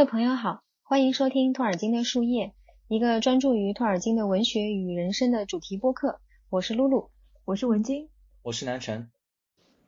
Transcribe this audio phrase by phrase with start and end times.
[0.00, 2.54] 位朋友好，欢迎收听托尔金的树叶，
[2.88, 6.20] 一个专注于托尔金的文学与人生的主题播客。
[6.48, 7.10] 我是露露，
[7.44, 8.08] 我是文晶，
[8.42, 9.10] 我是南辰。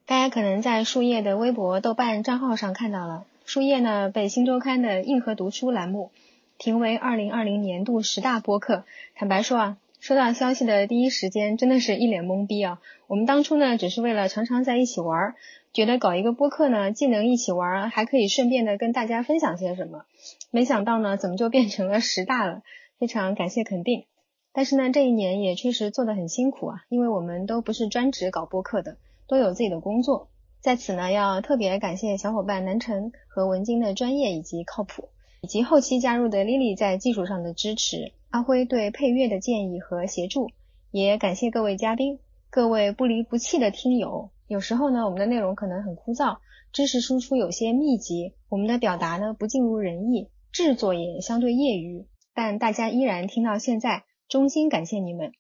[0.05, 6.11] 大家可能在树叶的微博、豆瓣账号上看到了，树叶呢被新周刊的硬核读书栏目
[6.59, 8.85] 评为二零二零年度十大播客。
[9.15, 12.83] 坦白说啊，收到消息的第一时间，真的是一脸懵逼啊。
[13.07, 15.35] 我们当初呢，只是为了常常在一起玩。
[15.73, 20.05] 觉得搞一个播客呢，既能一起玩，还可以顺便的跟大家分享些什么。
[20.51, 22.63] 没想到呢，怎么就变成了十大了？
[22.99, 24.05] 非常感谢肯定。
[24.53, 30.29] 但是呢，这一年也确实做得很辛苦啊，因为我们都不是专职搞播客的，都有自己的工作。
[30.61, 35.09] 在此呢，要特别感谢小伙伴南辰和文晶的专业以及靠谱，
[35.41, 40.51] 以及后期加入的 Lily 在技术上的支持，阿辉对配乐的建议和协助，
[40.91, 42.19] 也感谢各位嘉宾，
[42.51, 44.29] 各位不离不弃的听友。
[44.47, 46.39] 有时候呢，我们的内容可能很枯燥，
[46.73, 55.33] 知识输出有些密集，我们的表达呢不尽如人意，制作也相对业余，但大家依然听到现在，衷心感谢你们。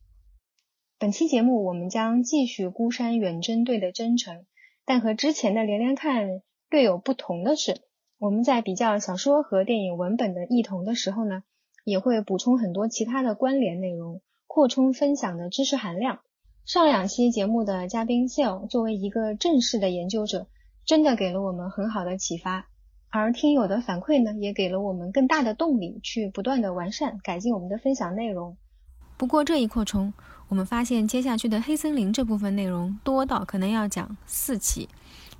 [0.98, 4.46] 本期节目我们将继续孤山远征队的征程，
[4.84, 7.80] 但和之前的连连看略有不同的是，
[8.18, 11.42] 我们在比较小说和电影文本的异同的时候呢，
[11.84, 16.20] 也会补充很多其他的关联内容，扩充分享的知识含量。
[16.64, 20.46] 上两期节目的嘉宾 Sale 作为一个正式的研究者，
[20.86, 22.66] 真的给了我们很好的启发，
[23.10, 28.56] 而听友的反馈呢，也给了我们更大的动力，去不断的完善、改进我们的分享内容。
[29.16, 30.14] 不过这一扩充，
[30.48, 34.88] 我们发现接下去的黑森林这部分内容多到可能要讲四期，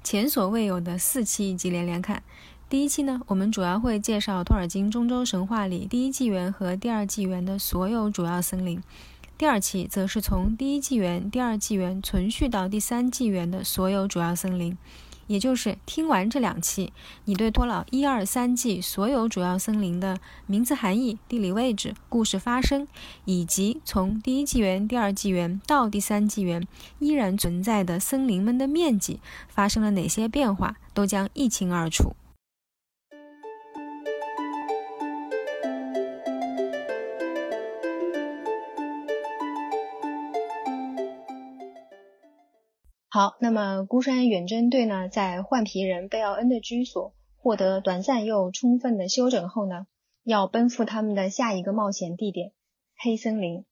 [0.03, 2.21] 前所未有的四期以及连连看。
[2.69, 8.83] 第一期呢，我们主要会介绍托尔金中州神话里第一纪元和第二纪元的所有主要森林。
[9.43, 14.79] 第二期则是从第一纪元、第二纪元存续到第三纪元的所有主要森林，
[15.27, 16.93] 也就是听完这两期，
[17.25, 22.87] 你对托老一二三纪所有主要森林的名字含义、地理位置、故事发生，
[23.25, 26.65] 以及从第一纪元、第二纪元到第三纪元
[27.01, 32.15] 依然存在的森林们的面积发生了哪些变化，都将一清二楚。
[43.15, 49.87] 好，那么孤山远征队呢，在换皮人贝奥恩的居所获得短暂又充分的休整后呢，
[50.25, 52.53] 要奔赴他们的下一个冒险地点——
[52.97, 53.67] 黑森林。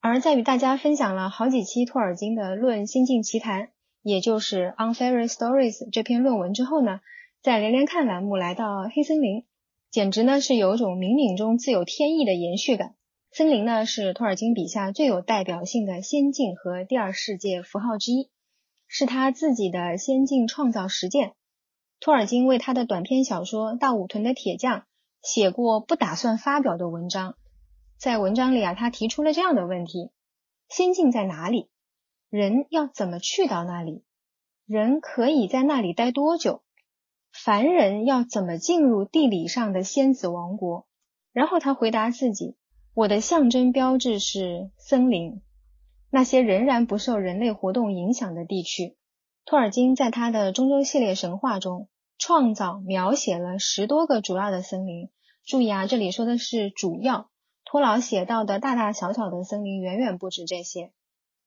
[0.00, 3.62] 而在与大家分享了好几期托尔金的《论仙境奇谈》，
[4.02, 6.98] 也就是《On Fairy Stories》这篇论文之后呢，
[7.42, 9.44] 在连连看栏目来到黑森林，
[9.92, 12.96] 简直呢是有种冥冥中自有天意的延续感。
[13.30, 18.30] 森林呢是托尔金笔下最有代表性的仙境和第二世界符号之一。
[18.96, 21.34] 是他自己的先进创造实践。
[21.98, 24.80] 托尔金为他的短篇小说《大武屯的铁匠》
[25.20, 27.34] 写过不打算发表的文章。
[27.96, 30.12] 在文章里啊，他提出了这样的问题：
[30.68, 31.68] 仙境在哪里？
[32.30, 34.04] 人要怎么去到那里？
[34.64, 36.62] 人可以在那里待多久？
[37.32, 40.86] 凡人要怎么进入地理上的仙子王国？
[41.32, 42.54] 然后他回答自己：
[42.94, 45.42] 我的象征标志是森林。
[46.14, 48.96] 那些仍然不受人类活动影响的地区，
[49.44, 51.88] 托尔金在他的中州系列神话中
[52.18, 55.10] 创造描写了十多个主要的森林。
[55.44, 57.30] 注意啊，这里说的是主要，
[57.64, 60.92] 托老写到的大大小小的森林远远不止这些。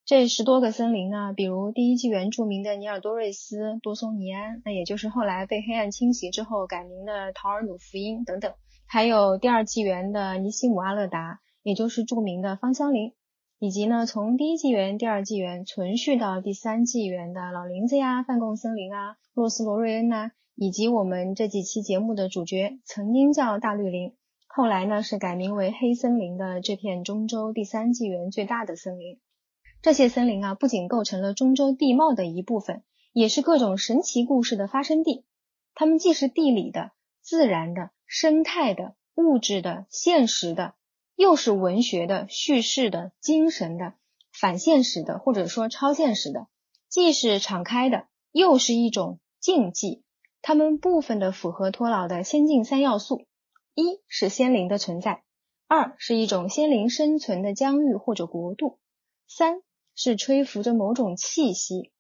[0.06, 8.54] 这十多个森林呢，比如第一纪元著名的尼尔多瑞斯、多松尼安，那也就是后来被黑暗侵袭之后改名的陶尔努福音等等，
[8.86, 13.14] 还有第二纪元的尼西姆阿勒达，也就是著名的芳香林。
[13.60, 24.14] 以及呢，从第一纪元、第二纪元存续到第三纪元的老林子呀、范贡森林啊、洛斯罗瑞恩呐，以及我们这几期节目的主角，曾经叫大绿林，
[24.46, 29.20] 后来呢是改名为黑森林的这片中州第三纪元最大的森林。
[29.82, 35.26] 这些森林啊，不仅构成了中州地貌的一部分，也是各种神奇故事的发生地。
[35.74, 40.76] 它们既是地理的、自然的、生态的、物质的、现实的。
[41.18, 43.96] 又是文学的、叙事的、精神的、
[44.32, 46.46] 反现实的，或者说超现实的，
[46.90, 50.04] 既是敞开的，又是一种禁忌。
[50.44, 53.26] 它们部分的符合托老的仙境三要素：
[53.74, 55.24] 一是仙灵的存在；
[55.68, 58.78] 二是一种仙灵生存的疆域或者国度；
[59.28, 59.64] 三
[59.96, 61.92] 是吹拂着某种气息。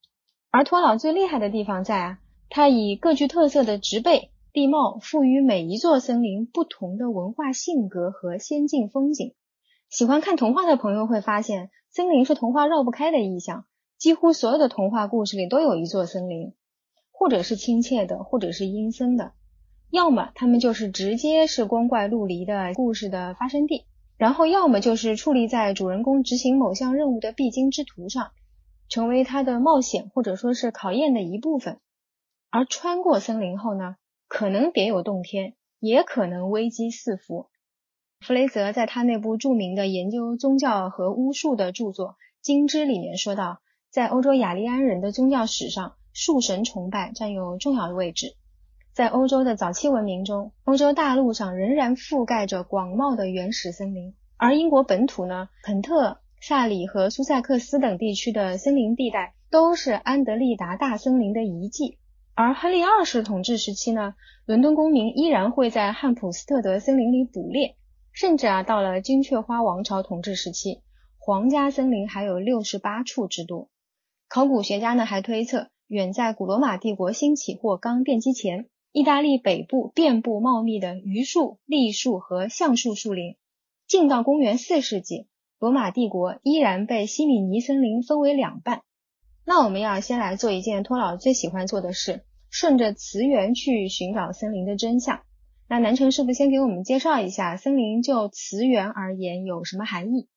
[0.51, 2.19] 而托老最厉害的地方在啊，
[2.49, 4.29] 他以各具特色的植被。
[4.53, 9.33] 地貌赋予每一座森林不同的文化性格和仙境风景。
[9.89, 13.65] 喜欢看童话的朋友会发现，森林是童话绕不开的意象。
[13.97, 16.53] 几乎所有的童话故事里都有一座森林，
[17.11, 19.31] 或者是亲切的，或者是阴森的。
[19.89, 23.85] 要么他们就是直接是光怪陆离的故事的发生地，
[24.17, 28.31] 然后要么就是矗立在主人公执行某项任务的必经之途上，
[28.89, 31.79] 成为他的冒险或者说是考验的一部分。
[32.50, 33.95] 而穿过森林后呢，
[34.27, 37.50] 可能别有洞天，也可能危机四伏。
[38.19, 42.09] 弗雷泽在他那部著名的研究宗教和巫术的著作
[42.41, 43.59] 《金枝》里面说到，
[43.89, 48.35] 在欧洲雅利安人的宗教史上，树神崇拜占有重要的位置。
[48.94, 62.00] 在欧洲的早期文明中，欧洲大陆上仍然覆盖着广袤的原始森林，而英国本土呢，肯特、萨里和苏塞克斯等地区的森林地带都是安德利达大森林的遗迹。
[62.39, 64.13] 而亨利二世统治时期呢，
[64.45, 67.75] 伦敦公民依然会在汉普斯特德森林里捕猎，
[68.12, 70.84] 甚至啊，到了金雀花王朝统治时期，
[71.18, 73.69] 皇家森林还有六十八处之多。
[74.30, 78.68] 考古学家呢还推测，远在古罗马帝国兴起或刚奠基前。
[78.92, 83.36] 意大利北部遍布茂密的榆树、栗树和橡树树林。
[83.88, 85.25] 进到公元四世纪，
[85.57, 88.84] 罗马帝国依然被西米尼森林分为两半。
[89.49, 95.21] 那我们要先来做一件托老最喜欢做的事，顺着词源去寻找森林的真相。
[95.69, 100.27] 那南城师傅先给我们介绍一下森林就词源而言有什么含义？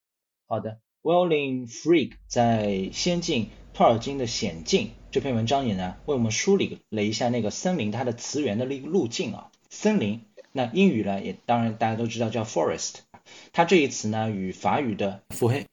[0.47, 4.91] 好的，Welling Freak 在先进托尔金的险境。
[5.11, 9.51] 这篇文章里呢，为我们梳理了一下那个森林它的词源的那个路径啊。
[9.69, 10.21] 森林，
[10.53, 12.99] 那英语呢也当然大家都知道叫 forest，
[13.51, 15.65] 它这一词呢与法语的腹黑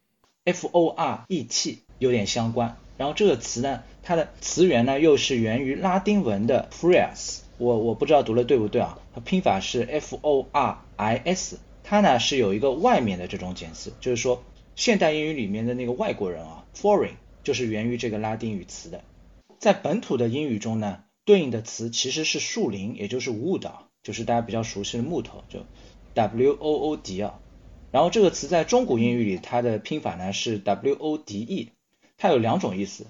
[0.45, 2.77] f o r e t 有点相关。
[2.99, 8.99] 然后这个词呢，它的词源呢又是源于拉丁文的 fores，我我不知道读的对不对啊？
[9.15, 14.43] 它拼法是 f o r i s，它呢是有一个外面的这种简词，就是说
[14.77, 17.15] 现代英语里面的那个外国人啊，foreign
[17.45, 19.03] 就是源于这个拉丁语词的。
[19.59, 23.71] 在本土的英语中呢，对应的词其实是树林，也就是 wood，
[24.03, 25.61] 就是大家比较熟悉的木头，就
[26.15, 27.39] w o o d 啊。
[27.91, 31.71] 然后这个词在中古英语里，它的拼法呢是 w o d e，
[32.19, 33.07] 它有两种意思，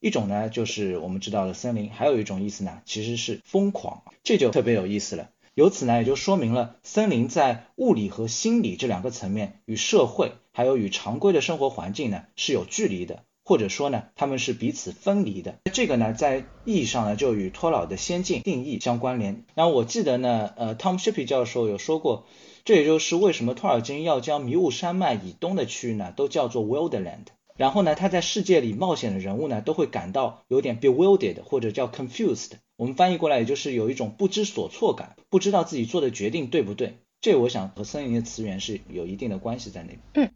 [0.00, 5.30] 一种呢就是我们知道的森林，还有一种意思呢其实是疯狂，这就特别有意思了。
[5.54, 13.22] 由此呢也就说明了森林在物理和心理这两个层面与社会还有与常规的生活环境呢是有距离的。
[13.48, 15.58] 或者说呢，他们是彼此分离的。
[15.72, 19.44] 这个呢，在意义上呢，就与托老的先进定义相关联。
[19.54, 22.26] 然后我记得呢，呃，Tom Shippey 教授有说过，
[22.64, 27.26] 这也就是为什么托尔金要将迷雾山脉以东的区域呢，都叫做 Wildland。
[27.56, 32.52] 然后呢，他在世界里冒险的人物呢，都会感到有点 bewildered 或者叫 confused。
[32.76, 36.98] 我们翻译过来也就是有一种不知所措感，不知道自己做的决定对不对。
[37.20, 40.28] 这我想和森林的词源是有一定的关系在那边。
[40.28, 40.30] 嗯，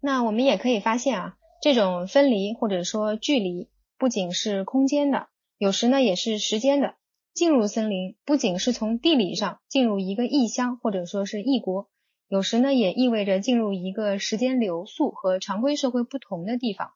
[0.00, 1.36] 那我们也可以发现啊。
[1.62, 5.26] 这种分离或者说距离，不仅是空间的，
[5.58, 6.94] 有时呢也是时间的。
[7.34, 11.88] 进入森林，不仅是从地理上进入一个异乡或者说是异国，
[12.28, 16.90] 有时呢也意味着进入一个时间流速和常规社会不同的地方。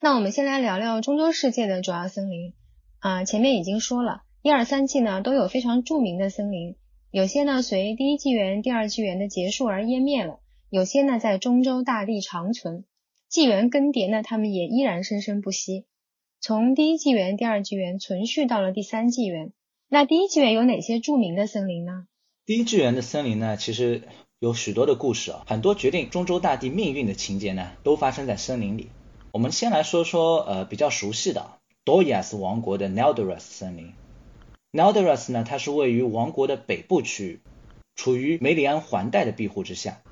[0.00, 2.54] 那我们先来聊聊中洲世界的主要森林
[2.98, 6.76] 啊，前面已经说了，一二三季呢都有非常著名的森林，
[7.10, 12.84] 有些呢随第一纪元、第二纪元的结束而湮灭了，有些呢在中洲大地长存。
[13.28, 15.86] 纪元更迭呢，他们也依然生生不息。
[16.40, 19.52] 从第一纪元、第二纪元存续到了第三纪元。
[19.88, 22.06] 那第一纪元有哪些著名的森林呢？
[22.44, 24.02] 第一纪元的森林呢，其实
[24.44, 28.90] 有许多的故事啊，很多决定中洲大地命运的情节呢，都发生在森林里。
[29.32, 33.94] 我们先来说说呃比较熟悉的多亚斯王国的 Nelderas 森林。
[34.70, 37.40] Nelderas 呢，它是位于王国的北部区域，
[37.96, 40.02] 处于梅里安环带的庇护之下。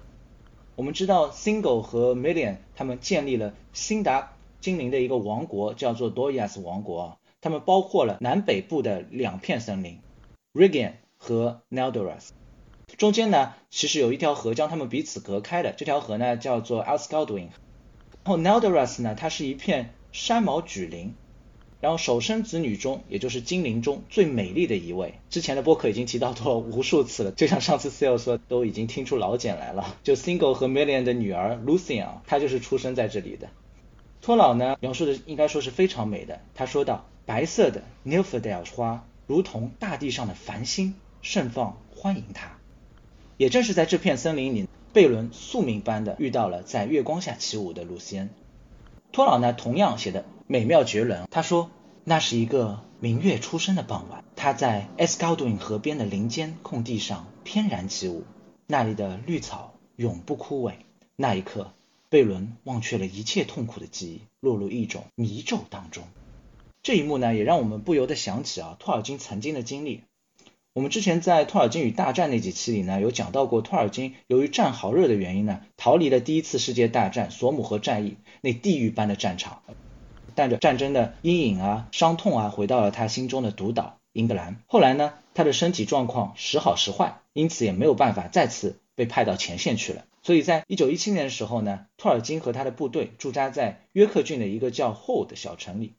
[0.76, 7.16] 我们知道，Single 和 Million 他们建立了辛达精灵的一个王国，叫做 Doyas 王国啊。
[7.42, 9.98] 他们包括了南北部的两片森林
[10.54, 12.30] ，Regan 和 Neldoras。
[12.96, 17.48] 中间呢，其实有一条河将他们彼此隔开的，这条河呢叫做 Alscaldwin。
[18.24, 21.14] 然后 Neldoras 呢，它是一片山毛榉林。
[21.80, 27.32] 然后首生子女中，也就是精灵中最美丽的一位，之前的播客已经提到过无数次了。
[27.32, 29.96] 就像上次 s a l e 说，都已经听出老茧来了。
[30.04, 33.48] 就 Single 和 Million 的女儿 Lucian，她就是出生在这里的。
[34.20, 36.40] 托老呢描述的应该说是非常美的。
[36.54, 42.61] 他说到，白色的 n i l p h d a l 花如同大地上的繁星盛放欢迎他。
[43.36, 48.30] 也正是在这片森林里，贝伦宿命般的遇到了在月光下起舞的露西恩。
[49.12, 50.24] 托老呢同样写的。
[50.48, 51.26] 美妙绝伦。
[51.30, 51.70] 他说，
[52.04, 58.24] 那是一个明月初升的傍晚，他在 Escaldwin 河边的林间空地上翩然起舞，
[58.66, 60.74] 那里的绿草永不枯萎。
[61.16, 61.72] 那一刻，
[62.10, 66.04] 贝伦忘却了一切痛苦的记忆，落入一种迷咒当中。
[66.82, 70.02] 这一幕呢，也让我们不由得想起啊，托尔金曾经的经历。
[70.74, 79.60] 我们之前在托尔金与大战那几期里呢，有讲到过，托尔金由于战壕热的原因呢，逃离了第一次世界大战索姆河战役那地狱般的战场，
[80.34, 84.62] 带着战争的阴影啊、伤痛啊，回到了他心中的独岛英格兰。
[84.66, 90.06] 后来呢，他的身体状况时好时坏，因此也没有办法再次被派到前线去了。
[90.22, 95.92] 所以在一九一七年的时候呢，托尔金和他的部队驻扎在约克郡的一个叫霍的小城里。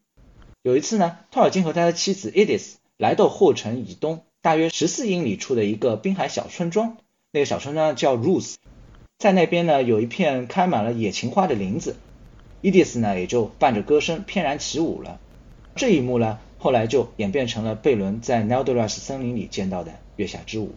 [0.63, 4.23] 有一次呢，托尔金和他的妻子 Edith 来到霍城以东。
[4.43, 6.97] 大约十四英里处的一个滨海小村庄，
[7.31, 8.55] 那个小村庄叫 Rose，
[9.17, 11.95] 在那边呢有一片开满了野情花的林子
[12.61, 15.21] ，Edith 呢也就伴着歌声翩然起舞了。
[15.77, 20.75] 这一幕呢后来就演变成了贝伦在 Neldras 森林里见到的月下之舞。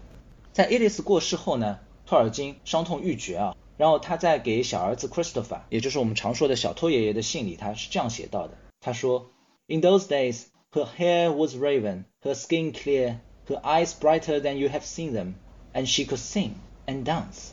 [0.52, 9.32] 在 Edith 过世后呢，托尔金伤痛欲绝啊，然后他在给小儿子 Christopher，也就是我们常说的小托爷爷的信里，他是这样写到的，他说
[9.66, 13.16] ：In those days, her hair was raven, her skin clear.
[13.48, 15.34] Her eyes brighter than you have seen them,
[15.72, 16.50] and she could sing
[16.86, 17.50] and dance。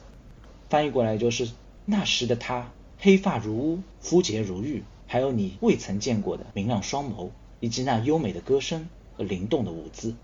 [0.69, 1.51] 翻译过来就是
[1.85, 2.65] 那时的她，
[2.99, 10.15] 黑发如乌，肤洁如玉，还有你未曾见过的明亮双眸，以及那优美的歌声和灵动的舞姿。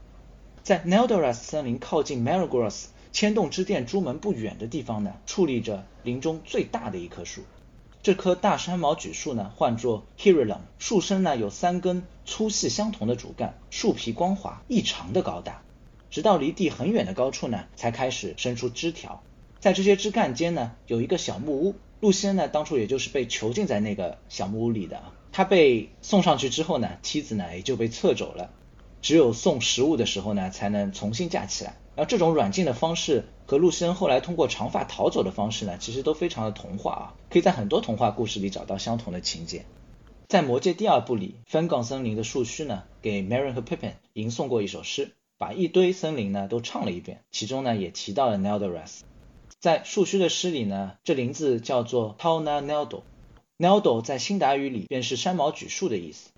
[0.64, 7.44] 在 Neldoras 森林靠近 m a r i g o r o s 牵动之殿朱门不远的地方呢，矗立着林中最大的一棵树。
[8.02, 15.62] 这棵大山毛榉树呢，唤作 Hirilum，树身呢有三根粗细相同的主干，树皮光滑，异常的高大。
[16.10, 19.22] 直到离地很远的高处呢，才开始伸出枝条。
[19.60, 21.76] 在这些枝干间呢，有一个小木屋。
[22.00, 25.04] 露西恩呢，当初也就是被囚禁在那个小木屋里的。
[25.34, 28.50] 他被送上去之后呢，妻子呢也就被撤走了。
[29.02, 31.76] 只有送食物的时候呢，才能重新架起来。
[32.00, 33.26] 然后这种软禁的方式。
[33.46, 39.66] 和露西恩后来通过长发逃走的方式呢，其实都非常的童话啊，可以在很多童话故事里找到相同的情节。
[40.28, 49.00] 在《魔戒》第二部里，芬冈森林的树须呢，给 Merry 和 Pippin 吟诵过一首诗，把一堆森林呢都唱了一遍，其中呢也提到了 Neldoras。
[49.60, 56.30] 在树须的诗里呢，这林子叫做 Tauna Neldo，Neldo 在辛达语里便是山毛榉树的意思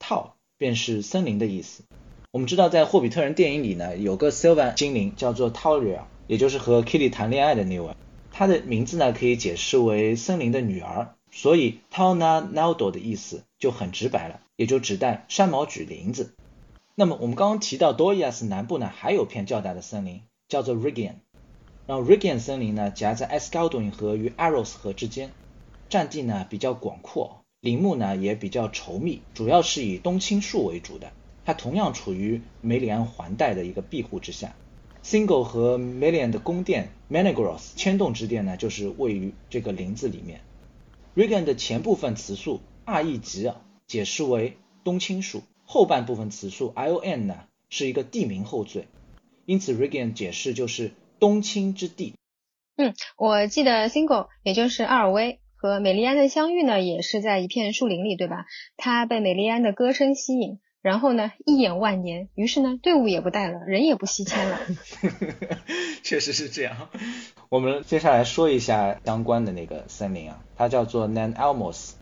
[0.00, 1.84] ，Tau 便是森林的意思。
[2.34, 6.00] 我们知道在霍比特人电影里呢，有个 Sylvan 精灵叫做 Tauriel。
[6.26, 7.94] 也就是和 Kitty 谈恋爱的那位，
[8.32, 16.34] 她的名字呢可以解释为森林的女儿，所以 Tauna Naldo 的意思就很直白了，也就指代山毛榉林子。
[16.96, 21.12] 那么我们刚刚提到 Dorias 南部呢还有片较大的森林，叫做 Rigian，
[21.86, 25.30] 然后 Rigian 森林呢夹在 Escaldon 河与 Aros 河之间，
[25.88, 31.12] 占地呢比较广阔，林木呢也比较稠密，主要是以冬青树为主的，
[31.44, 34.54] 它同样处于梅里安环带的一个庇护之下。
[35.02, 40.40] Single 和 Million 的宫殿 Manigros 牵动之殿呢，就是位于这个林子里面。
[41.14, 48.86] Regan 的前部分词素 R E 吉啊，解释为冬青树；后半部分词素 I O N 呢，是一个地名后缀，
[49.44, 52.14] 因此 Regan 解释就是冬青之地。
[52.76, 58.46] 嗯，我记得 Single 也就是阿尔威和美丽安的相遇呢，也是在一片树林里，对吧？
[58.76, 60.58] 他被美丽安的歌声吸引。
[60.84, 64.60] 然后呢，一眼万年，于是呢，队伍也不带了，人也不西迁了。
[66.04, 66.90] 确实是这样。
[67.48, 71.92] 我们接下来说一下相关的那个森林啊，它叫做 Nan Almos。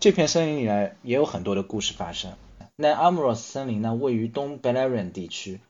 [0.00, 2.32] 这片森林里呢，也有很多的故事发生。
[2.78, 5.60] Nan Almos 森林呢，位于东 Beleriand 地区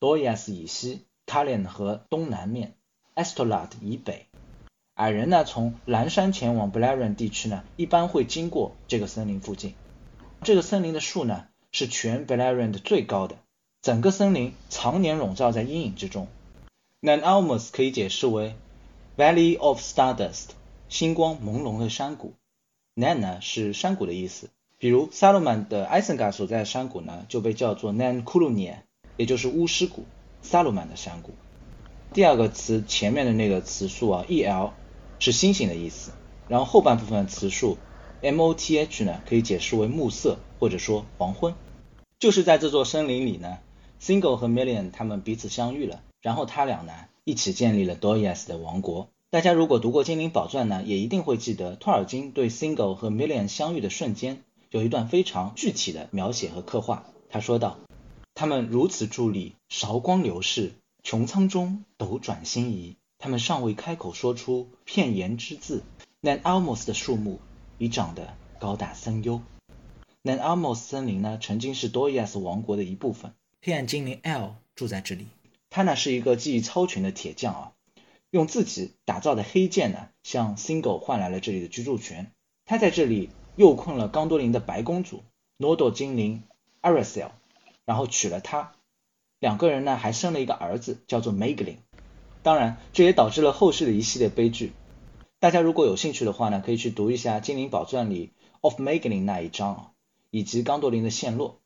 [0.00, 2.72] d o y a s 以西，Talion 河东南面
[3.14, 4.24] ，Estolad 以北。
[4.94, 9.74] 矮人呢，从蓝山前往 Beleriand 地区呢，一般会经过这个森林附近。
[10.40, 11.48] 这个森林的树呢。
[11.78, 13.36] 是全 Beleriand 最高的，
[13.82, 16.26] 整个森林常年笼罩在阴影之中。
[17.02, 18.54] Nan Almos 可以解释为
[19.18, 20.46] Valley of Stardust，
[20.88, 22.32] 星光朦胧的山谷。
[22.94, 28.82] Nan 呢是山谷的意思，比如萨鲁曼的 Isengard 所在的山谷呢就被叫做 Nan k u l u n i a
[29.18, 30.06] 也就是巫师谷，
[30.40, 31.34] 萨鲁曼的山谷。
[32.14, 34.70] 第二个词前面的那个词素啊 el
[35.18, 36.12] 是星星的意思，
[36.48, 37.76] 然后后半部分词数
[38.22, 41.54] moth 呢可以解释为暮色或者说黄昏。
[42.18, 43.58] 就是在这座森林里呢
[44.00, 46.92] ，Single 和 Million 他们彼此相遇了，然后他俩呢
[47.24, 49.10] 一起建立了 Dorias 的王国。
[49.28, 57.04] 大家如果读过《精灵宝钻》呢，也一定会记得托尔金对 Single 和 Million 相遇的瞬间有一段非常具体的描写和刻画。
[57.28, 57.76] 他说道
[58.34, 62.96] ：“他们如此伫立，韶光流逝，穹苍中斗转星移。
[63.18, 65.82] 他们尚未开口说出片言之字
[66.20, 67.40] 那 Almos 的树木
[67.76, 69.42] 已长得高大森幽。”
[70.26, 73.32] Nan Almos 森林呢，曾经是 Dorias 王国的一部分。
[73.62, 75.28] 黑暗精灵 L 住在这里，
[75.70, 77.72] 他呢是一个技艺超群的铁匠啊，
[78.30, 82.32] 用自己打造的黑剑呢，向 Single 换来了这里的居住权。
[82.64, 85.22] 他在这里诱困了刚多林的白公主
[85.58, 86.42] Nodo 精灵
[86.82, 87.30] Aracel，
[87.84, 88.72] 然后娶了她。
[89.38, 91.78] 两个人呢还生了一个儿子，叫做 m e g l i n
[92.42, 94.72] 当然，这也导致了后世的一系列悲剧。
[95.38, 99.92] 大家如果有兴趣的话呢，可以去读一下《精灵宝钻》里 Of m e g l i n 那一章，
[100.36, 101.60] 以及刚多林的陷落。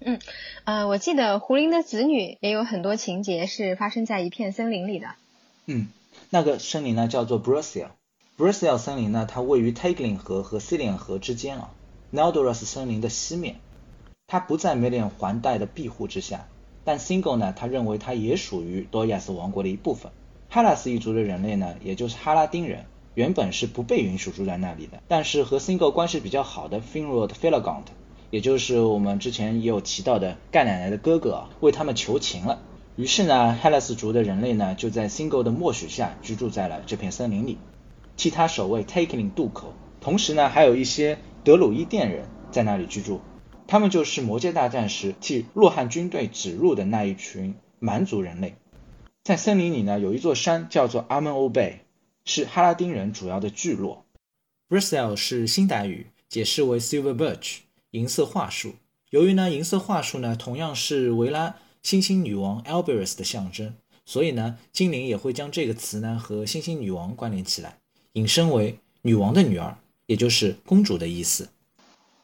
[0.00, 0.18] 嗯，
[0.64, 5.06] 呃，我记得胡林的子女也有很多情节是发生在一片森林里的。
[5.66, 5.86] 嗯，
[6.30, 7.40] 那个森林呢叫做。
[7.42, 11.70] Brussel 森林呢，它位于 Taglin 河和 c i l i a n 河之间啊
[12.12, 13.60] ，Naldorus 森林的西面。
[14.26, 16.48] 它不在 m e l i a n 环带的庇护之下，
[16.84, 20.10] 但 Single 呢，他认为它也属于多亚斯王国的一部分。
[20.50, 27.84] 哈拉斯一族的人类呢，也就是哈拉丁人，原本是不被允许住在那里的，但是和 Single 关系比较好的 Finrod Felagant。
[28.30, 32.60] 也就是我们之前也有提到的盖奶奶的哥哥啊，为他们求情了。
[32.96, 37.58] 于是呢，Hellas 族的人类呢，就在 Single 的默许下居住在了这片森林里，
[38.16, 39.74] 替他守卫 Taking 渡口。
[40.00, 43.20] 同时呢，还有一些德鲁伊甸人在那里居住，
[43.66, 48.56] 他们就是魔界大战时替洛汗军队指路的那一群蛮族人类。
[49.22, 51.80] 在森林里呢，有一座山叫做 Amon Obey，
[52.24, 54.06] 是哈拉丁人主要的聚落。
[54.68, 57.58] Brisel 是新达语，解释为 Silver Birch。
[57.92, 58.74] 银色桦树，
[59.10, 63.74] 由于呢，银色桦树呢同样是维拉星星女王 Alberus 的象征，
[64.04, 67.78] 所以呢，精灵也会将这个词呢和星星女王关联起来，
[68.14, 71.48] 引申为女王的女儿，也就是公主的意思。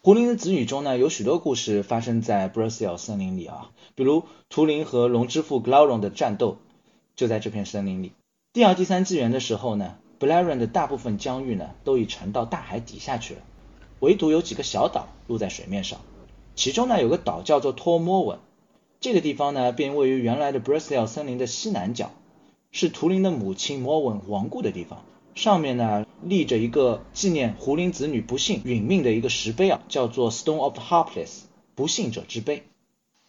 [0.02, 6.58] 胡林的子女中呢，有许多故事发生在 b r u s e l 森林里啊，比如图灵和龙之父 Glauron 的战斗
[7.14, 8.12] 就在这片森林里。
[8.52, 13.42] 第二、第三纪元的时候呢 b l a r o n 的大部分疆域呢都已沉到大海底下去了。
[14.02, 16.00] 唯独有几个小岛露在水面上，
[16.56, 18.40] 其中呢有个岛叫做托莫文，
[18.98, 22.10] 这个地方呢便位于原来的 b r u s e l 森林的西南角，
[22.72, 25.04] 是图灵的母亲莫文亡故的地方。
[25.36, 31.42] 上面呢立着一个纪念胡林子女不幸殒命的一个石碑啊，叫做 Stone of the harpless
[31.76, 32.64] 不幸者之碑。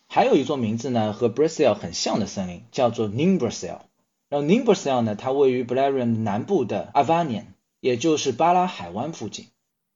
[0.07, 3.81] 还有一座名字呢和 b r u s e l 很像的森林，叫做 Nimbrasel。
[4.27, 7.43] 然后 Nimbrasel 呢，它位于 Blarian 南部的 Avanian，
[7.79, 9.45] 也就是巴拉海湾附近。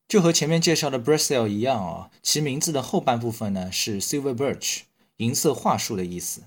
[0.08, 4.84] 就和前面介绍的 b r u s e l 一样啊，其名字的后半部分呢是 Silver Birch，
[5.18, 6.44] 银色桦树的意思，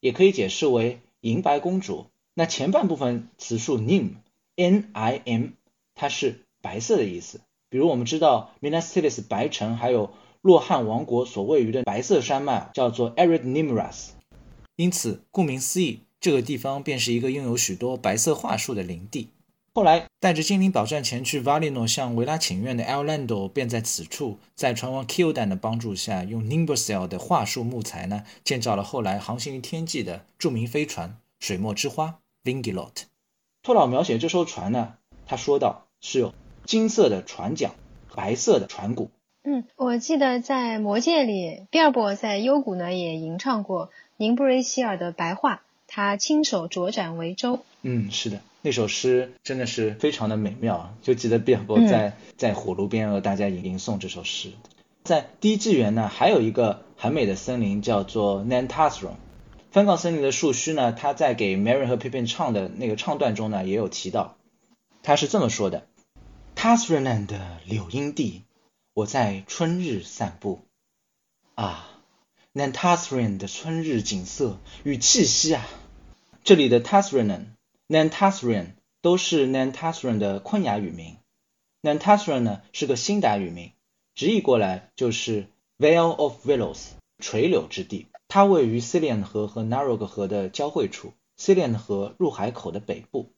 [0.00, 2.06] 也可以解释为银白公主。
[2.34, 5.48] 那前半部分词数 Nim，N-I-M，
[5.94, 7.40] 它是白色的意思。
[7.70, 14.08] 比如我们知道 Minas Tirith 白城，还有洛汗王国所位于的白色山脉叫做 Ered Nimras，
[14.76, 19.30] 因此顾名思义，这个地方便是一个拥有许多白色桦树的林地。
[19.72, 33.04] 后来，带着精灵宝钻前去瓦利诺向维拉请愿的 El Lando 便在此处，在船王 Kildan 的帮助下，用 Nimbrasel 的桦树木材呢，建造了后来航行于天际的著名飞船“水墨之花 ”Vingilot。
[33.62, 36.34] 托老描写这艘船呢，他说道是有
[36.66, 37.70] 金色的船桨，
[38.12, 39.12] 白色的船骨。
[39.44, 47.60] 嗯，我记得在魔戒里，比尔博在幽谷呢也吟唱过宁布瑞希尔的白话，他亲手着斩为舟。
[47.82, 48.40] 嗯，是的。
[48.62, 54.50] 那首诗真的是非常的美妙，就记得比尔博在在火炉边和大家吟吟诵这首诗。
[55.02, 59.14] 在第一纪元呢，还有一个很美的森林叫做 Nantasron。
[59.70, 64.36] 翻杠森林的树须呢，他在给 Mary 和 Pippin 唱的那个唱段中呢，也有提到，
[65.02, 65.86] 他是这么说的
[66.54, 68.42] ：Tasroland 的柳荫地，
[68.92, 70.60] 我在春日散步。
[71.54, 71.88] 啊
[72.52, 75.66] ，Nantasron 的春日景色与气息啊，
[76.44, 77.46] 这里的 Tasroland。
[77.90, 81.16] Nantasran 都是 Nantasran 的昆雅语名。
[81.82, 83.72] Nantasran 呢是个辛达语名，
[84.14, 88.06] 直译过来就是 Vale of Willows 垂柳之地。
[88.28, 91.76] 它位于 c i l i a n 河和 Narog 河的交汇处 c i l i a n
[91.76, 93.32] 河入海口的北部。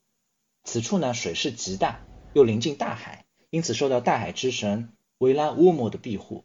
[0.64, 2.00] 此处呢水势极大，
[2.34, 6.44] 又临近大海，因此受到大海之神维拉乌姆的庇护。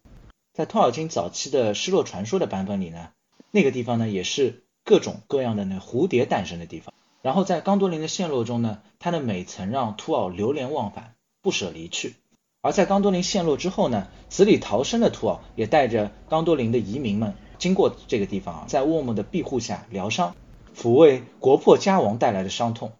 [0.54, 3.10] 在托尔金早期的失落传说的版本里呢，
[3.52, 6.93] 那个地方呢也是各种各样的那蝴蝶诞生的地方。
[7.28, 12.16] 然后在刚多林的陷落中呢，它的美曾让图奥流连忘返，不舍离去。
[12.62, 20.38] 而在刚多林陷落之后呢，死里逃生的图奥也带着刚多林的移民们经过这个地方啊，在沃姆的庇护下疗伤，
[20.74, 22.94] 抚慰国破家亡带来的伤痛。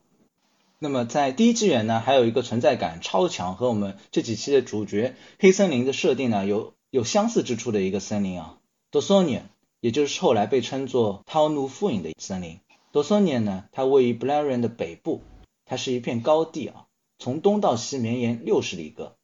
[0.78, 8.58] 那么在第一纪元呢，还有一个存在感超强和我们这几期的主角黑森林的设定呢有有相似之处的一个森林啊
[8.92, 9.46] d o s o n i a
[9.80, 12.60] 也就是后来被称作 t a 努 n 隐的森林。
[12.98, 13.66] 多索涅呢？
[13.74, 15.22] 它位于 Blarian 的北部，
[15.66, 16.88] 它是一片高地啊，
[17.20, 19.18] 从东到西绵延六十里个。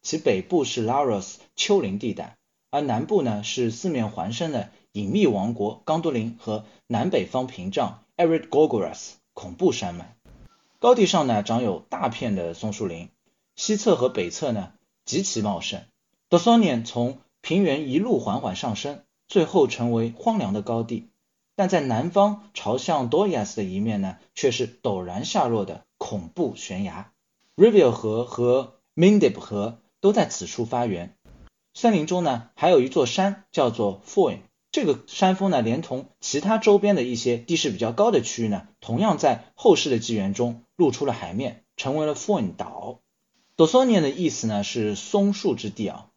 [0.00, 2.36] 其北部是 Laros 丘陵地带，
[2.70, 10.16] 而南部呢是四面环山的隐秘王国刚多林和南北方屏障 Erid g o g o r a s 恐怖山脉。
[10.78, 13.08] 高地上呢长有大片的松树林，
[13.56, 14.72] 西侧和北侧呢
[15.04, 15.82] 极其茂盛。
[16.28, 21.08] 多索涅从平原一路缓缓上升，最后成为荒凉的高地。
[21.56, 27.10] 但在南方朝向 Doyas 的一面呢，却是陡然下落的恐怖悬崖。
[27.56, 31.16] River 河和 Mindip 河都在此处发源。
[31.74, 34.38] 森林中呢，还有一座山叫做 Foin。
[34.70, 43.00] 这个山峰呢，连同其他周边的一些地势比较高的区域呢，同样在后世的纪元中露出了海面，成为了 Foin 岛。
[43.56, 46.08] Dosonian 的意思呢是松树之地啊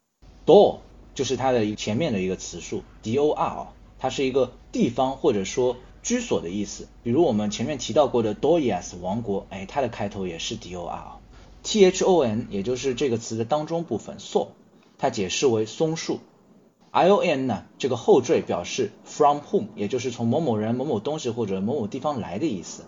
[0.44, 0.80] ，Dor
[1.14, 6.88] 就是它的前面的一个词数，D-O-R 啊，它是一个地方或者说居所的意思。
[7.04, 11.18] 比如我们前面提到过的 Doyas 王国，哎，它的开头也是 D-O-R。
[11.62, 14.48] T-H-O-N 也就是这个词的当中部分，so，
[14.96, 16.20] 它解释为松树。
[16.90, 22.84] I-O-N 呢，这个后缀表示 from whom，也就是从某某人、某某东西或者某某地方来的意思。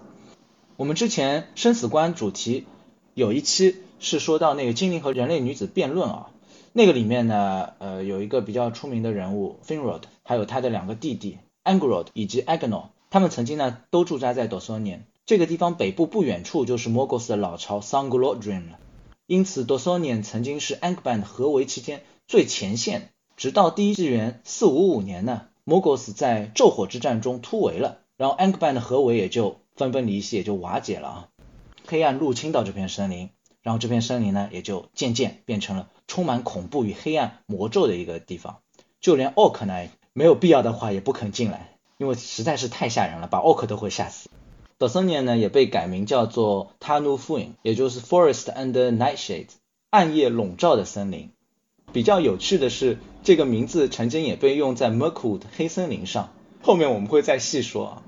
[0.78, 2.66] 我们之前生死观主题
[3.14, 6.30] 有一期是说到那个精灵和人类女子辩论啊，
[6.74, 18.78] 那个里面呢，呃，有一个比较出名的人物 Finrod，还有他的两个弟弟 Angrod 以及 Agnor，他们曾经呢都驻扎在 Dosonian 这个地方北部不远处就是 Morgoth 的老巢 Sangolodrim 了。
[19.26, 23.10] 因此 Dosonian 曾经是 Angband 合围期间最前线。
[23.36, 31.28] 直到第一纪元四五五年呢，Morgoth 在昼火之战中突围了，然后 Angband 的合围也就分崩离析，也就瓦解了啊。
[31.86, 33.30] 黑暗入侵到这片森林，
[33.62, 38.58] 然后这片森林呢也就渐渐变成了充满恐怖与黑暗魔咒的一个地方，
[39.00, 44.28] 就连奥克呢没有必要的话也不肯进来，因为实在是太吓人了，把奥克都会吓死。
[44.78, 49.48] d o s o n i a n 呢也被改名叫做 Tanufuin，也就是 Forest under Nightshade，
[49.90, 51.30] 暗夜笼罩的森林。
[51.92, 56.30] 比较有趣的是，这个名字曾经也被用在 Mirkwood 黑森林上。
[56.62, 58.02] 后面我们会再细说啊。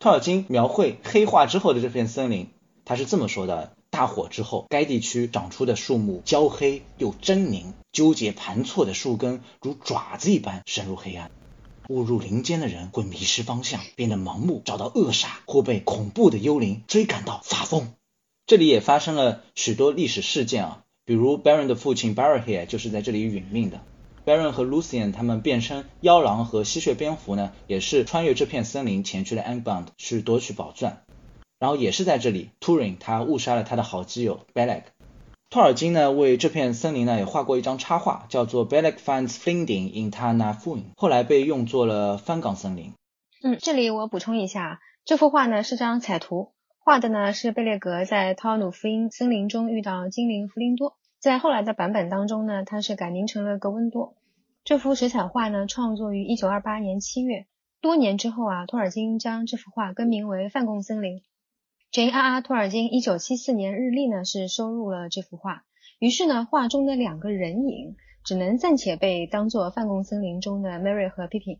[0.00, 2.48] 托尔金描绘黑化之后的这片森林，
[2.84, 11.30] 他是这么说的：大火之后，该地区长出的树木焦黑又狰狞，纠结盘错的树根如爪子一般深入黑暗。
[11.90, 17.92] 误入林间的人会迷失方向，变得盲目，找到扼杀，或被恐怖的幽灵追赶到发疯。
[18.46, 20.84] 这里也发生了许多历史事件啊。
[21.04, 23.82] 比如 Baron 的父亲 Barahir 就是在这里殒命的。
[24.24, 31.04] Baron 和 Lucian 他们变身妖狼和吸血蝙蝠呢，也是穿越这片森林前去了 Angband 去夺取宝钻。
[31.62, 34.82] 然后也是在这里，Turing 他误杀了他的好基友 Beleg。
[35.48, 42.94] 托尔金呢为这片森林呢也画过一张插画，叫做 Beleg finds Flinding in Tanafuin，后来被用作了翻港森林。
[43.44, 46.50] 嗯，这里我补充一下，这幅画呢是张彩图。
[46.80, 54.14] 画的呢是贝列格在涛努福音森林中遇到精灵弗林多，在后来的版本当中呢，他是改名成了格温多。
[54.64, 57.46] 这幅水彩画呢创作于一九二八年七月，
[57.80, 61.22] 多年之后啊，托尔金将这幅画更名为范贡森林。
[61.92, 62.40] J.R.R.
[62.40, 65.66] 托尔金一九七四年日历呢是收入了这幅画，
[65.98, 71.58] 于是呢画中的两个人影只能暂且被当做范贡森林中的 Mary 和 Pippin，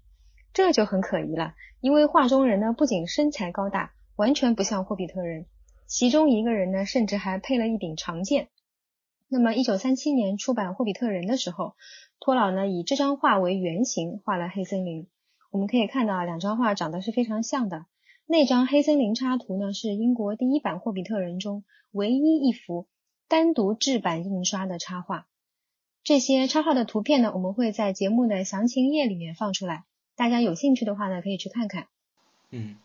[0.54, 3.92] 这就很可疑了，因为画中人呢不仅身材高大。
[4.16, 5.44] 完全不像霍比特人，
[5.86, 8.48] 其中一个人呢，甚至还配了一柄长剑。
[9.28, 11.74] 那么，一九三七年出版《霍比特人》的时候，
[12.20, 15.08] 托老呢以这张画为原型画了黑森林。
[15.50, 17.84] 我们可以看到啊，两张画长得是非常像的。
[18.26, 22.86] 那张黑森林插图呢，是英国第一版《霍比特人》中唯一一幅
[23.28, 25.26] 单独制版印刷的插画。
[26.04, 29.84] 这些插画的图片呢，我们会在节目的详情页里面放出来，
[30.16, 31.88] 大家有兴趣的话呢，可以去看看。
[32.50, 32.76] 嗯。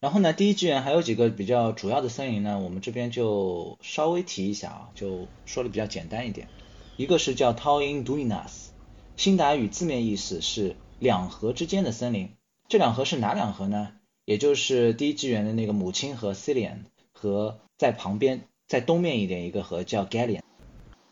[0.00, 6.48] 然后呢，第一志愿还有几个比较主要的森林呢，我们这边就稍微提一下啊，就说的比较简单一点。
[6.96, 8.70] 一个是叫 Tauin Duinas，
[9.16, 12.34] 新达语字面意思是两河之间的森林。
[12.68, 13.92] 这两河是哪两河呢？
[14.24, 20.40] 也就是第一纪元的那个母亲河 Cilian 和在旁边在东面一点一个河叫 Gallian。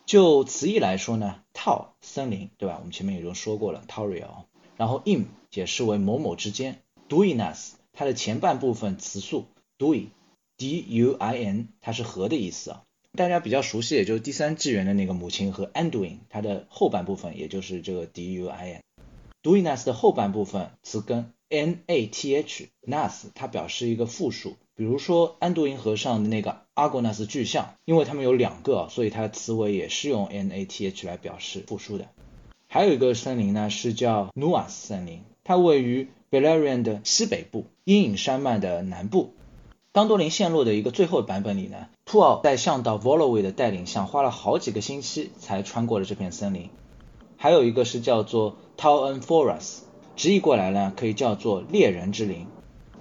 [0.06, 2.76] 就词义来说呢，Tau 森林对吧？
[2.78, 4.44] 我们前面已经说过了 Tauriel。
[4.76, 7.72] 然后 in 解释为某某之间，Duinas。
[7.92, 9.46] 它的前半部分词素
[9.76, 12.82] duin，d-u-i-n，它是河的意思啊。
[13.12, 18.80] 大家比较熟悉，也就是第三纪元的那个母亲和 Anduin，它的后半部分也就是这个 d-u-i-n。
[19.42, 24.56] Duinas 的后半部分词根 n-a-t-h，nas 它表示一个复数。
[24.74, 32.08] 比如说安度因河上的那个 Argonas 巨像，因为它们有两个，所以它的词尾也是用 n-a-t-h 来表示复数的。
[32.66, 39.34] 还有一个森林呢，是叫 Nuas 森林，它位于 Beleriand 的西北部，阴影山脉的南部。
[39.92, 46.70] 当多林陷落的一个最后版本里呢，兔奥在向导 Voloi 的带领下，花了好几个星期才穿过了这片森林。
[47.42, 52.46] 还有一个是叫做 Tau En Forest，直译过来呢，可以叫做猎人之林。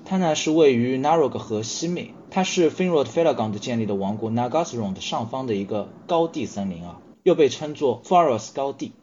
[0.05, 8.93] 它呢是位于 Narog 河西面，它是 Finrod Felagund 建立的王国 Nargothrond 上方的一个高地森林啊，又被称作 Forest 高地。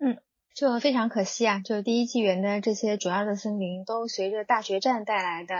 [0.00, 0.18] 嗯。
[0.56, 5.54] 就非常可惜啊，就第一纪元的这些主要的森林都随着大决战带来的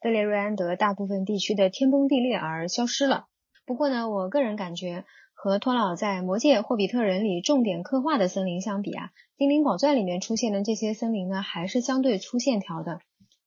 [0.00, 3.26] 贝列瑞安德大部分地区的天崩地裂而消失了。
[3.64, 5.04] 不过呢，我个人感觉
[5.46, 9.04] 和托老在《魔戒·霍比特人》里重点刻画的森林相比啊，
[9.38, 12.98] 《精灵宝钻》里面出现的这些森林呢，还是相对粗线条的，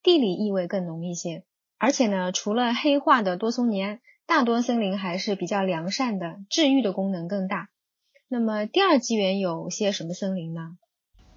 [0.01, 1.43] 地理意味更浓一些。
[1.77, 7.67] 而且呢，除了黑化的多松尼安，大多森林还是比较良善的，治愈的功能更大。
[8.29, 10.77] 那么第二纪元有些什么森林呢？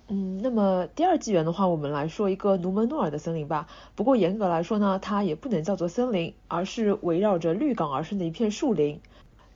[0.07, 3.66] 嗯，那么第二纪元的话，我们来说一个努门诺尔的森林吧。
[3.96, 9.01] 不过严格来说呢，它也不能叫做森林，而是围绕着绿港而生的一片树林。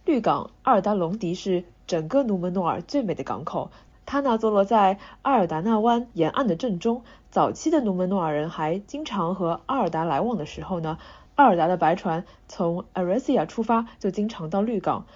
[0.07, 3.73] 绿港阿尔达隆迪是整个努门诺尔最美的港口，
[4.07, 7.03] 它呢坐落在阿尔达纳湾沿岸的正中。
[7.29, 10.99] 早期的努门诺尔人还经常和阿尔达来往的时候呢，
[11.35, 15.07] 阿尔达的白船从 a r 西 s i a 出发，就经常到绿港。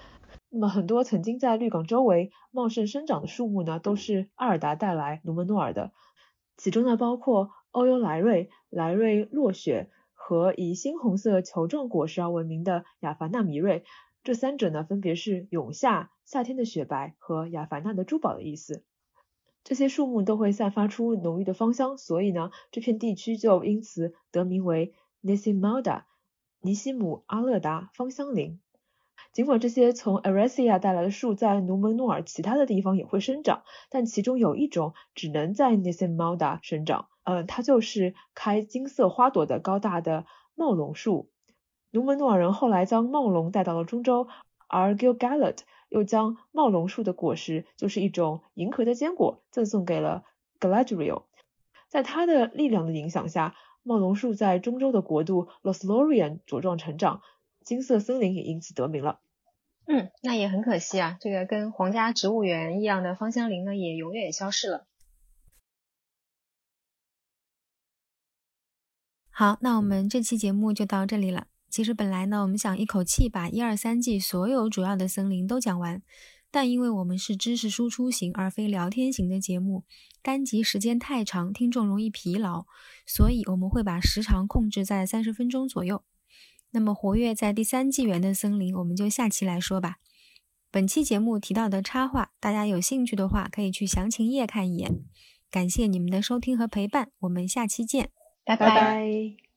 [0.49, 5.91] 那么很多曾经在绿港周围茂盛生长的树木呢，都是阿尔达带来努门诺尔的，
[6.57, 13.85] 其中呢包括欧尤莱瑞、莱瑞落雪和以猩红色球状果实而闻名的亚凡纳米瑞，
[14.23, 18.83] 这三者呢分别是永夏、夏天的雪白和亚凡纳的珠宝的意思。
[19.63, 26.03] 这些树木都会散发出浓郁的芳香，所以呢这片地区就因此得名为 Nisimalda
[26.61, 28.59] 尼西姆阿勒达芳香林。
[29.33, 41.29] 尽管这些从 a r e s i a 带来的树在努门诺尔其他的地方也会生长，但其中有一种只能在 Nisimalda 生长，呃，它就是开金色花朵的高大的茂龙树。
[41.91, 44.27] 努门诺尔人后来将茂龙带到了中州，
[44.67, 45.57] 而 Gilgalad
[45.89, 50.23] 又将茂龙树的果实，就是一种银壳的坚果，赠送给了
[50.59, 51.23] Galadriel。
[51.89, 57.21] 在他的力量的影响下，茂龙树在中州的国度 Lothlorien 茁壮成长。
[57.63, 59.19] 金色森林也因此得名了。
[59.85, 64.87] 嗯，那也很可惜啊，这个跟皇家植物园一样的芳香林呢，也永远消失了。
[69.29, 71.47] 好，那我们这期节目就到这里了。
[71.71, 76.01] 其实本来呢，我们想一口气把一二三季所有主要的森林都讲完，
[76.51, 79.85] 但因为我们是知识输出型而非聊天型的节目，
[80.21, 82.65] 单集时间太长，听众容易疲劳，
[83.07, 86.03] 所以我们会把时长控制在三十分钟左右。
[86.71, 89.95] 那么活跃在第三纪元的森林，我们就下期来说吧。
[90.69, 95.03] 本期节目提到的插画，大家有兴趣的话，可以去详情页看一眼。
[95.49, 98.09] 感谢你们的收听和陪伴，我们下期见，
[98.45, 99.50] 拜拜。